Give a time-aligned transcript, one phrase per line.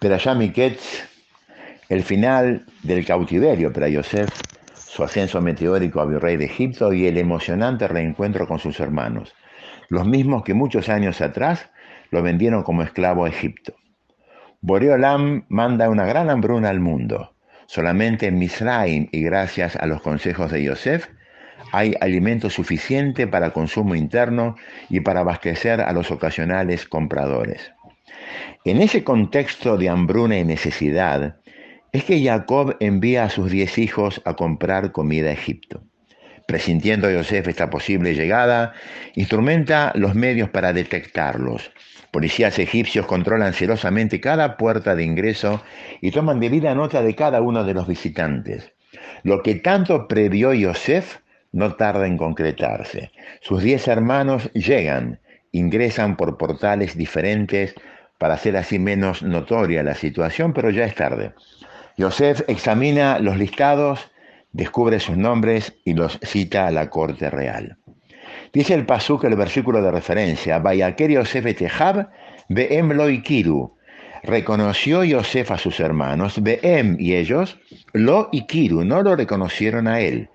[0.00, 1.06] Pero allá Miquetz,
[1.90, 4.30] el final del cautiverio para Yosef,
[4.74, 9.34] su ascenso meteórico a virrey de Egipto y el emocionante reencuentro con sus hermanos,
[9.90, 11.68] los mismos que muchos años atrás
[12.10, 13.74] lo vendieron como esclavo a Egipto.
[14.62, 17.34] Boreolam manda una gran hambruna al mundo.
[17.66, 21.08] Solamente en Misraim y gracias a los consejos de Yosef
[21.72, 24.56] hay alimento suficiente para consumo interno
[24.88, 27.70] y para abastecer a los ocasionales compradores.
[28.64, 31.36] En ese contexto de hambruna y necesidad,
[31.92, 35.82] es que Jacob envía a sus diez hijos a comprar comida a Egipto.
[36.46, 38.72] Presintiendo a Yosef esta posible llegada,
[39.14, 41.70] instrumenta los medios para detectarlos
[42.10, 45.62] Policías egipcios controlan celosamente cada puerta de ingreso
[46.00, 48.72] y toman debida nota de cada uno de los visitantes.
[49.22, 51.18] Lo que tanto previó Yosef
[51.52, 53.12] no tarda en concretarse.
[53.42, 55.20] Sus diez hermanos llegan,
[55.52, 57.74] ingresan por portales diferentes
[58.20, 61.32] para hacer así menos notoria la situación, pero ya es tarde.
[61.96, 64.10] Yosef examina los listados,
[64.52, 67.78] descubre sus nombres y los cita a la corte real.
[68.52, 72.10] Dice el pasuk, el versículo de referencia, Vayaker Yosef etehab,
[72.50, 73.74] Be'em lo ikiru.
[74.22, 77.58] Reconoció Yosef a sus hermanos, Be'em y ellos,
[77.94, 80.28] lo ikiru, no lo reconocieron a él.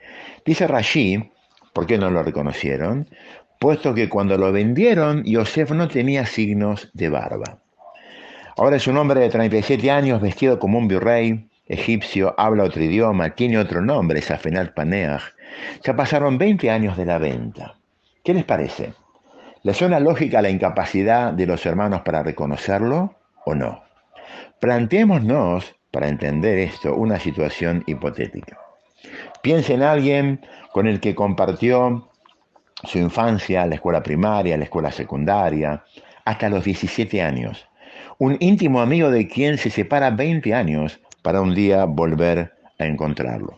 [0.44, 1.31] Dice Rashi,
[1.72, 3.08] ¿por qué no lo reconocieron?
[3.59, 7.59] Puesto que cuando lo vendieron, Yosef no tenía signos de barba.
[8.58, 13.31] Ahora es un hombre de 37 años, vestido como un virrey egipcio, habla otro idioma,
[13.31, 15.22] tiene otro nombre, Safenat Paneach.
[15.84, 17.75] Ya pasaron 20 años de la venta.
[18.23, 18.94] ¿Qué les parece?
[19.64, 23.84] ¿Les suena lógica la incapacidad de los hermanos para reconocerlo o no?
[24.62, 28.58] Planteémonos, para entender esto, una situación hipotética.
[29.42, 32.09] Piensen en alguien con el que compartió
[32.86, 35.84] su infancia, la escuela primaria, la escuela secundaria,
[36.23, 37.67] hasta los 17 años.
[38.17, 43.57] Un íntimo amigo de quien se separa 20 años para un día volver a encontrarlo.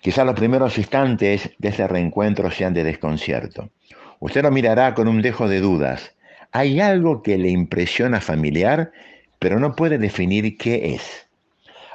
[0.00, 3.70] Quizá los primeros instantes de ese reencuentro sean de desconcierto.
[4.18, 6.16] Usted lo mirará con un dejo de dudas.
[6.50, 8.90] Hay algo que le impresiona familiar,
[9.38, 11.28] pero no puede definir qué es.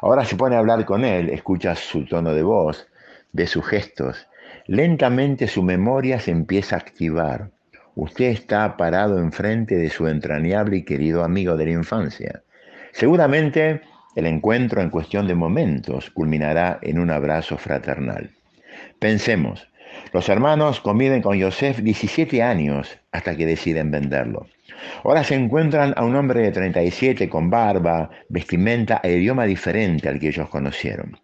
[0.02, 2.88] Ahora se pone a hablar con él, escucha su tono de voz,
[3.34, 4.28] ve sus gestos.
[4.66, 7.52] Lentamente su memoria se empieza a activar.
[7.96, 12.42] Usted está parado enfrente de su entrañable y querido amigo de la infancia.
[12.94, 13.82] Seguramente
[14.16, 18.32] el encuentro en cuestión de momentos culminará en un abrazo fraternal.
[19.00, 19.68] Pensemos,
[20.14, 24.48] los hermanos conviven con Yosef 17 años hasta que deciden venderlo.
[25.04, 30.20] Ahora se encuentran a un hombre de 37 con barba, vestimenta e idioma diferente al
[30.20, 31.20] que ellos conocieron.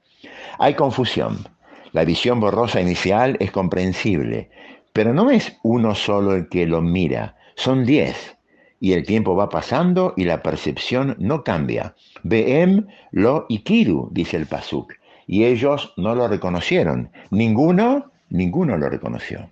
[0.59, 1.47] Hay confusión.
[1.93, 4.49] La visión borrosa inicial es comprensible,
[4.97, 8.35] pero no es uno solo el que lo mira, son diez
[8.79, 11.93] y el tiempo va pasando y la percepción no cambia.
[12.23, 14.91] Be'em lo ikiru, dice el Pasuk,
[15.27, 17.11] y ellos no lo reconocieron.
[17.29, 19.51] Ninguno, ninguno lo reconoció.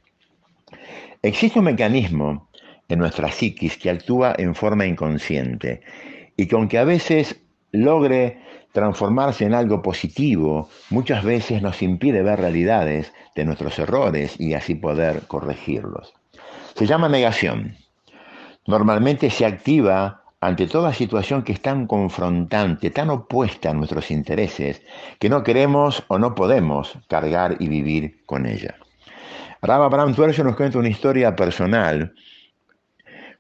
[1.22, 2.50] Existe un mecanismo
[2.90, 5.82] en nuestra psiquis que actúa en forma inconsciente
[6.38, 7.40] y que aunque a veces
[7.84, 8.40] logre
[8.72, 14.76] transformarse en algo positivo, muchas veces nos impide ver realidades de nuestros errores y así
[14.76, 16.14] poder corregirlos.
[16.76, 17.78] Se llama negación
[18.68, 24.82] normalmente se activa ante toda situación que es tan confrontante, tan opuesta a nuestros intereses,
[25.20, 28.76] que no queremos o no podemos cargar y vivir con ella.
[29.62, 32.14] Rama Abraham Tuercio nos cuenta una historia personal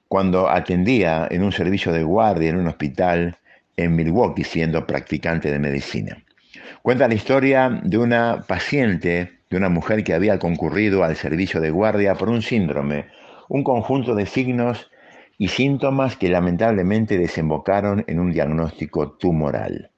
[0.08, 3.38] cuando atendía en un servicio de guardia en un hospital
[3.78, 6.18] en Milwaukee siendo practicante de medicina.
[6.82, 11.72] Cuenta la historia de una paciente, de una mujer que había concurrido al servicio de
[11.72, 13.06] guardia por un síndrome,
[13.50, 14.90] un conjunto de signos
[15.38, 19.92] y síntomas que lamentablemente desembocaron en un diagnóstico tumoral.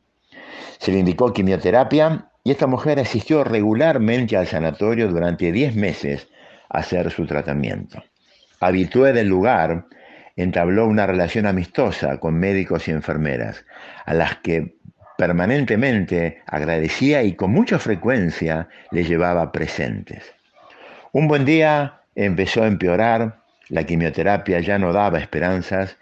[0.79, 6.27] Se le indicó quimioterapia y esta mujer asistió regularmente al sanatorio durante 10 meses
[6.69, 8.03] a hacer su tratamiento.
[8.59, 9.85] Habitué del lugar,
[10.37, 13.65] entabló una relación amistosa con médicos y enfermeras,
[14.05, 14.77] a las que
[15.17, 20.23] permanentemente agradecía y con mucha frecuencia le llevaba presentes.
[21.11, 23.39] Un buen día empezó a empeorar
[23.69, 25.97] la quimioterapia ya no daba esperanzas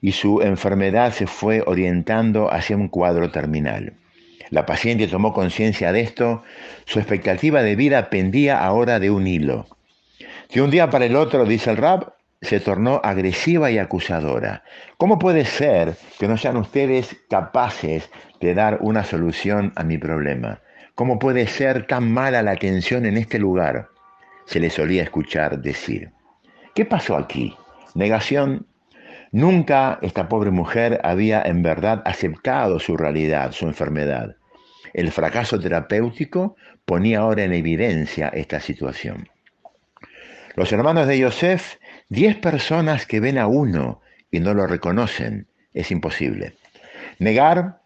[0.00, 3.92] y su enfermedad se fue orientando hacia un cuadro terminal.
[4.48, 6.42] La paciente tomó conciencia de esto,
[6.86, 9.66] su expectativa de vida pendía ahora de un hilo.
[10.52, 14.64] De un día para el otro, dice el rab, se tornó agresiva y acusadora.
[14.96, 18.10] ¿Cómo puede ser que no sean ustedes capaces
[18.40, 20.60] de dar una solución a mi problema?
[20.94, 23.88] ¿Cómo puede ser tan mala la atención en este lugar?
[24.46, 26.12] Se le solía escuchar decir.
[26.74, 27.54] ¿Qué pasó aquí?
[27.94, 28.66] Negación.
[29.32, 34.36] Nunca esta pobre mujer había en verdad aceptado su realidad, su enfermedad.
[34.92, 39.28] El fracaso terapéutico ponía ahora en evidencia esta situación.
[40.56, 41.76] Los hermanos de Yosef,
[42.10, 46.54] diez personas que ven a uno y no lo reconocen, es imposible.
[47.18, 47.80] Negar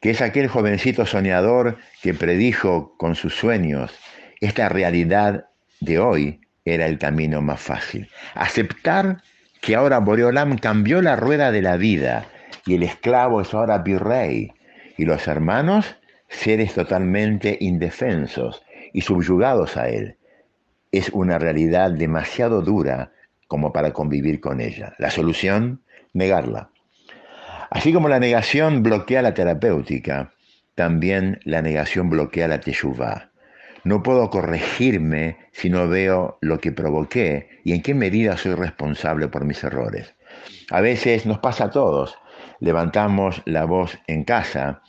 [0.00, 3.92] que es aquel jovencito soñador que predijo con sus sueños
[4.40, 5.46] esta realidad
[5.80, 8.08] de hoy era el camino más fácil.
[8.34, 9.22] Aceptar
[9.60, 12.26] que ahora Boreolam cambió la rueda de la vida
[12.64, 14.52] y el esclavo es ahora virrey
[14.96, 15.96] y los hermanos
[16.28, 18.62] seres totalmente indefensos
[18.92, 20.16] y subyugados a él.
[20.92, 23.12] Es una realidad demasiado dura
[23.48, 24.94] como para convivir con ella.
[24.98, 26.70] La solución, negarla.
[27.70, 30.32] Así como la negación bloquea la terapéutica,
[30.74, 33.30] también la negación bloquea la teshuvah.
[33.84, 39.28] No puedo corregirme si no veo lo que provoqué y en qué medida soy responsable
[39.28, 40.14] por mis errores.
[40.70, 42.18] A veces nos pasa a todos.
[42.60, 44.82] Levantamos la voz en casa.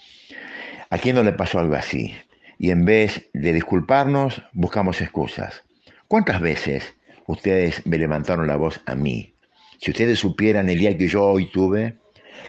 [0.90, 2.16] ¿A quién no le pasó algo así?
[2.58, 5.64] Y en vez de disculparnos, buscamos excusas.
[6.08, 6.96] ¿Cuántas veces
[7.30, 9.36] ustedes me levantaron la voz a mí?
[9.80, 11.96] Si ustedes supieran el día que yo hoy tuve,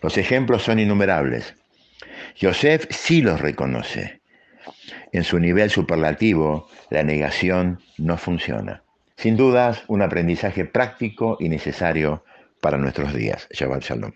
[0.02, 1.54] los ejemplos son innumerables.
[2.40, 4.20] Joseph sí los reconoce.
[5.12, 8.82] En su nivel superlativo, la negación no funciona.
[9.16, 12.24] Sin dudas, un aprendizaje práctico y necesario
[12.60, 13.48] para nuestros días.
[13.50, 14.12] Shabbat Shalom.